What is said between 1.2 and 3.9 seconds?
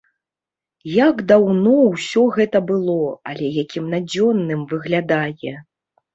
даўно ўсё гэта было, але якім